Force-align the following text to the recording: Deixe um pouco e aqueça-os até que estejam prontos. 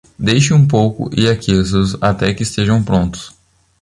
Deixe 0.17 0.51
um 0.51 0.67
pouco 0.67 1.11
e 1.15 1.29
aqueça-os 1.29 1.95
até 2.01 2.33
que 2.33 2.41
estejam 2.41 2.81
prontos. 2.83 3.35